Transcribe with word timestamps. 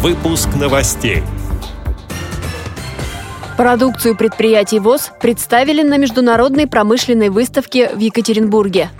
Выпуск 0.00 0.50
новостей. 0.54 1.24
Продукцию 3.56 4.16
предприятий 4.16 4.78
ВОЗ 4.78 5.10
представили 5.20 5.82
на 5.82 5.96
международной 5.96 6.68
промышленной 6.68 7.30
выставке 7.30 7.88
в 7.92 7.98
Екатеринбурге. 7.98 8.90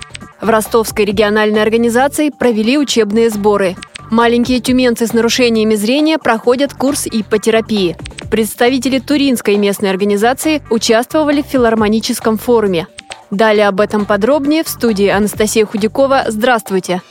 В 0.40 0.48
Ростовской 0.48 1.04
региональной 1.04 1.62
организации 1.62 2.30
провели 2.30 2.76
учебные 2.76 3.30
сборы. 3.30 3.76
Маленькие 4.10 4.58
тюменцы 4.58 5.06
с 5.06 5.12
нарушениями 5.12 5.76
зрения 5.76 6.18
проходят 6.18 6.74
курс 6.74 7.06
ипотерапии. 7.06 7.96
Представители 8.28 8.98
Туринской 8.98 9.56
местной 9.56 9.90
организации 9.90 10.64
участвовали 10.68 11.42
в 11.42 11.46
филармоническом 11.46 12.38
форуме. 12.38 12.88
Далее 13.30 13.68
об 13.68 13.80
этом 13.80 14.04
подробнее 14.04 14.64
в 14.64 14.68
студии 14.68 15.06
Анастасия 15.06 15.64
Худякова. 15.64 16.24
Здравствуйте! 16.26 17.02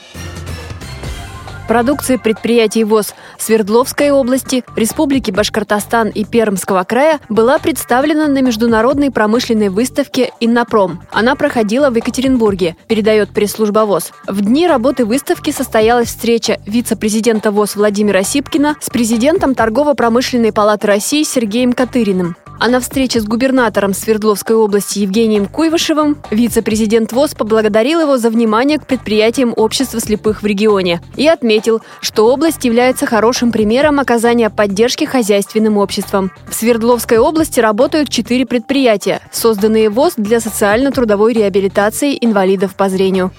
Продукция 1.68 2.16
предприятий 2.16 2.82
ВОЗ 2.82 3.14
Свердловской 3.38 4.10
области, 4.10 4.64
Республики 4.74 5.30
Башкортостан 5.30 6.08
и 6.08 6.24
Пермского 6.24 6.82
края 6.84 7.20
была 7.28 7.58
представлена 7.58 8.26
на 8.26 8.40
международной 8.40 9.10
промышленной 9.10 9.68
выставке 9.68 10.32
«Иннопром». 10.40 11.02
Она 11.12 11.34
проходила 11.34 11.90
в 11.90 11.94
Екатеринбурге, 11.94 12.74
передает 12.86 13.34
пресс-служба 13.34 13.80
ВОЗ. 13.80 14.12
В 14.26 14.40
дни 14.40 14.66
работы 14.66 15.04
выставки 15.04 15.50
состоялась 15.50 16.08
встреча 16.08 16.58
вице-президента 16.64 17.50
ВОЗ 17.50 17.76
Владимира 17.76 18.22
Сипкина 18.22 18.76
с 18.80 18.88
президентом 18.88 19.54
Торгово-промышленной 19.54 20.54
палаты 20.54 20.86
России 20.86 21.22
Сергеем 21.22 21.74
Катыриным. 21.74 22.34
А 22.60 22.68
на 22.68 22.80
встрече 22.80 23.20
с 23.20 23.24
губернатором 23.24 23.94
Свердловской 23.94 24.56
области 24.56 24.98
Евгением 24.98 25.46
Куйвышевым 25.46 26.18
вице-президент 26.32 27.12
ВОЗ 27.12 27.34
поблагодарил 27.34 28.00
его 28.00 28.18
за 28.18 28.30
внимание 28.30 28.78
к 28.78 28.86
предприятиям 28.86 29.52
общества 29.54 30.00
слепых 30.00 30.42
в 30.42 30.46
регионе 30.46 31.00
и 31.16 31.28
отметил, 31.28 31.82
что 32.00 32.32
область 32.32 32.64
является 32.64 33.06
хорошим 33.06 33.52
примером 33.52 34.00
оказания 34.00 34.50
поддержки 34.50 35.04
хозяйственным 35.04 35.76
обществам. 35.76 36.32
В 36.48 36.54
Свердловской 36.54 37.18
области 37.18 37.60
работают 37.60 38.08
четыре 38.08 38.44
предприятия, 38.44 39.20
созданные 39.30 39.88
ВОЗ 39.88 40.14
для 40.16 40.40
социально-трудовой 40.40 41.34
реабилитации 41.34 42.18
инвалидов 42.20 42.74
по 42.74 42.88
зрению. 42.88 43.30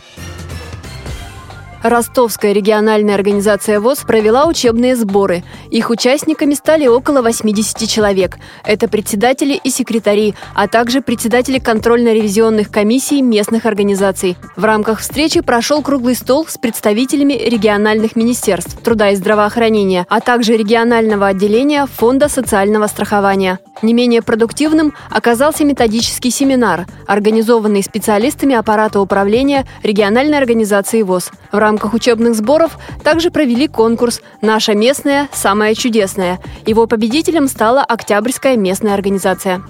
Ростовская 1.84 2.52
региональная 2.52 3.16
организация 3.16 3.80
ВОЗ 3.80 4.00
провела 4.00 4.46
учебные 4.46 4.96
сборы. 4.98 5.44
Их 5.72 5.90
участниками 5.90 6.54
стали 6.54 6.88
около 6.88 7.22
80 7.22 7.90
человек. 7.90 8.38
Это 8.66 8.90
председатели 8.90 9.60
и 9.64 9.70
секретари, 9.70 10.36
а 10.54 10.68
также 10.68 11.02
председатели 11.02 11.58
контрольно-ревизионных 11.58 12.70
комиссий 12.70 13.22
местных 13.22 13.66
организаций. 13.66 14.36
В 14.58 14.66
рамках 14.66 15.00
встречи 15.00 15.40
прошел 15.40 15.82
круглый 15.82 16.16
стол 16.16 16.46
с 16.48 16.58
представителями 16.58 17.34
региональных 17.34 18.18
министерств 18.18 18.82
труда 18.82 19.12
и 19.12 19.16
здравоохранения, 19.16 20.06
а 20.10 20.20
также 20.20 20.58
регионального 20.58 21.28
отделения 21.28 21.86
Фонда 21.86 22.28
социального 22.28 22.88
страхования. 22.88 23.60
Не 23.82 23.94
менее 23.94 24.22
продуктивным 24.22 24.94
оказался 25.10 25.64
методический 25.64 26.32
семинар, 26.32 26.86
организованный 27.08 27.82
специалистами 27.82 28.54
аппарата 28.54 29.00
управления 29.00 29.66
региональной 29.84 30.38
организации 30.38 31.02
ВОЗ. 31.02 31.32
В 31.54 31.58
рамках 31.70 31.94
учебных 31.94 32.34
сборов 32.34 32.80
также 33.04 33.30
провели 33.30 33.68
конкурс 33.68 34.22
«Наша 34.42 34.74
местная, 34.74 35.30
самая 35.32 35.76
чудесная». 35.76 36.40
Его 36.66 36.88
победителем 36.88 37.48
стала 37.48 37.84
Октябрьская 37.84 38.58
местная 38.58 38.96
организация. 38.96 39.62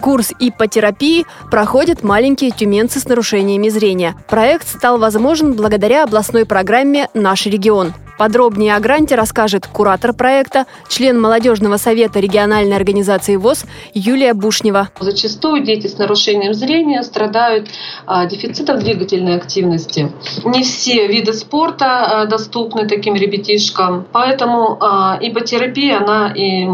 Курс 0.00 0.32
ипотерапии 0.38 1.26
проходят 1.50 2.04
маленькие 2.04 2.52
тюменцы 2.52 3.00
с 3.00 3.08
нарушениями 3.08 3.68
зрения. 3.68 4.14
Проект 4.28 4.68
стал 4.68 4.98
возможен 4.98 5.54
благодаря 5.54 6.04
областной 6.04 6.46
программе 6.46 7.08
«Наш 7.14 7.46
регион». 7.46 7.92
Подробнее 8.18 8.74
о 8.74 8.80
гранте 8.80 9.14
расскажет 9.14 9.68
куратор 9.68 10.12
проекта, 10.12 10.66
член 10.88 11.20
молодежного 11.20 11.76
совета 11.76 12.18
региональной 12.18 12.74
организации 12.74 13.36
ВОЗ 13.36 13.64
Юлия 13.94 14.34
Бушнева. 14.34 14.88
Зачастую 14.98 15.62
дети 15.64 15.86
с 15.86 15.98
нарушением 15.98 16.52
зрения 16.52 17.04
страдают 17.04 17.68
а, 18.06 18.26
дефицитом 18.26 18.80
двигательной 18.80 19.36
активности. 19.36 20.10
Не 20.44 20.64
все 20.64 21.06
виды 21.06 21.32
спорта 21.32 22.22
а, 22.22 22.26
доступны 22.26 22.88
таким 22.88 23.14
ребятишкам, 23.14 24.04
поэтому 24.10 24.76
а, 24.80 25.16
ипотерапия, 25.20 25.98
она 25.98 26.32
и 26.34 26.66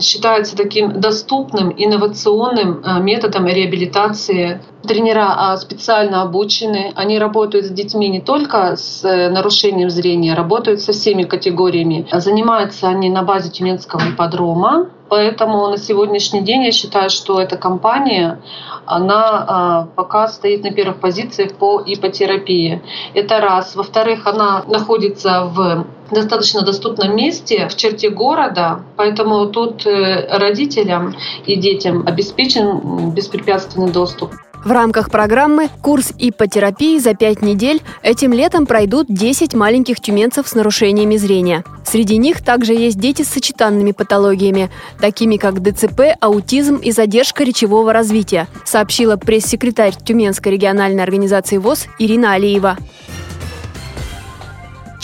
считается 0.00 0.56
таким 0.56 1.00
доступным, 1.00 1.72
инновационным 1.76 2.82
э, 2.84 3.00
методом 3.00 3.46
реабилитации. 3.46 4.60
Тренера 4.82 5.32
а, 5.34 5.56
специально 5.56 6.22
обучены, 6.22 6.92
они 6.94 7.18
работают 7.18 7.66
с 7.66 7.70
детьми 7.70 8.08
не 8.08 8.20
только 8.20 8.76
с 8.76 9.04
э, 9.04 9.30
нарушением 9.30 9.90
зрения, 9.90 10.34
работают 10.34 10.80
со 10.80 10.92
всеми 10.92 11.22
категориями. 11.22 12.06
Занимаются 12.12 12.88
они 12.88 13.08
на 13.08 13.22
базе 13.22 13.50
Тюменского 13.50 14.10
ипподрома, 14.10 14.90
Поэтому 15.08 15.68
на 15.68 15.76
сегодняшний 15.76 16.40
день 16.40 16.64
я 16.64 16.72
считаю, 16.72 17.10
что 17.10 17.40
эта 17.40 17.56
компания, 17.56 18.40
она 18.86 19.44
а, 19.46 19.88
пока 19.94 20.28
стоит 20.28 20.62
на 20.62 20.70
первых 20.70 21.00
позициях 21.00 21.54
по 21.54 21.82
ипотерапии. 21.84 22.82
Это 23.14 23.40
раз. 23.40 23.76
Во-вторых, 23.76 24.26
она 24.26 24.64
находится 24.66 25.44
в 25.44 25.86
достаточно 26.10 26.62
доступном 26.62 27.16
месте 27.16 27.68
в 27.68 27.76
черте 27.76 28.10
города, 28.10 28.80
поэтому 28.96 29.46
тут 29.46 29.86
э, 29.86 30.38
родителям 30.38 31.14
и 31.46 31.56
детям 31.56 32.04
обеспечен 32.06 33.10
беспрепятственный 33.10 33.90
доступ. 33.90 34.32
В 34.64 34.72
рамках 34.72 35.10
программы 35.10 35.68
«Курс 35.82 36.14
ипотерапии 36.18 36.98
за 36.98 37.12
пять 37.12 37.42
недель» 37.42 37.82
этим 38.02 38.32
летом 38.32 38.64
пройдут 38.64 39.08
10 39.10 39.52
маленьких 39.52 40.00
тюменцев 40.00 40.48
с 40.48 40.54
нарушениями 40.54 41.16
зрения. 41.18 41.64
Среди 41.84 42.16
них 42.16 42.42
также 42.42 42.72
есть 42.72 42.98
дети 42.98 43.20
с 43.20 43.28
сочетанными 43.28 43.92
патологиями, 43.92 44.70
такими 44.98 45.36
как 45.36 45.60
ДЦП, 45.60 46.16
аутизм 46.18 46.76
и 46.76 46.92
задержка 46.92 47.44
речевого 47.44 47.92
развития, 47.92 48.48
сообщила 48.64 49.16
пресс-секретарь 49.16 49.96
Тюменской 50.02 50.52
региональной 50.52 51.02
организации 51.02 51.58
ВОЗ 51.58 51.86
Ирина 51.98 52.32
Алиева. 52.32 52.78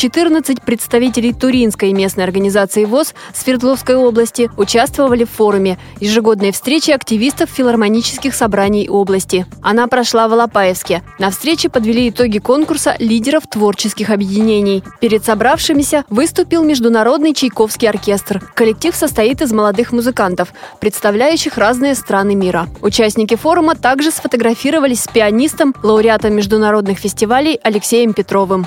14 0.00 0.62
представителей 0.62 1.34
Туринской 1.34 1.92
местной 1.92 2.24
организации 2.24 2.86
ВОЗ 2.86 3.12
Свердловской 3.34 3.96
области 3.96 4.50
участвовали 4.56 5.24
в 5.24 5.30
форуме 5.30 5.76
ежегодной 6.00 6.52
встречи 6.52 6.90
активистов 6.90 7.50
филармонических 7.50 8.34
собраний 8.34 8.88
области. 8.88 9.44
Она 9.60 9.88
прошла 9.88 10.26
в 10.26 10.32
Алапаевске. 10.32 11.02
На 11.18 11.30
встрече 11.30 11.68
подвели 11.68 12.08
итоги 12.08 12.38
конкурса 12.38 12.96
лидеров 12.98 13.42
творческих 13.46 14.08
объединений. 14.08 14.82
Перед 15.00 15.22
собравшимися 15.22 16.06
выступил 16.08 16.64
Международный 16.64 17.34
Чайковский 17.34 17.90
оркестр. 17.90 18.40
Коллектив 18.54 18.96
состоит 18.96 19.42
из 19.42 19.52
молодых 19.52 19.92
музыкантов, 19.92 20.54
представляющих 20.80 21.58
разные 21.58 21.94
страны 21.94 22.34
мира. 22.34 22.68
Участники 22.80 23.36
форума 23.36 23.74
также 23.74 24.12
сфотографировались 24.12 25.02
с 25.02 25.08
пианистом, 25.08 25.74
лауреатом 25.82 26.32
международных 26.32 26.98
фестивалей 26.98 27.60
Алексеем 27.62 28.14
Петровым. 28.14 28.66